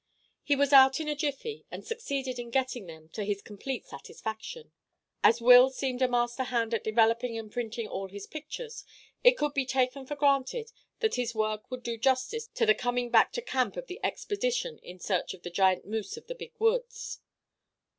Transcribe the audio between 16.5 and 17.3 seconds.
Woods.